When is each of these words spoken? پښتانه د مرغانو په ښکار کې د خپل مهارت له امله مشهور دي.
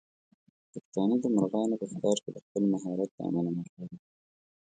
پښتانه 0.71 1.15
د 1.21 1.25
مرغانو 1.35 1.79
په 1.81 1.85
ښکار 1.91 2.17
کې 2.23 2.29
د 2.33 2.37
خپل 2.45 2.63
مهارت 2.73 3.09
له 3.15 3.21
امله 3.27 3.49
مشهور 3.57 3.89
دي. 3.93 3.99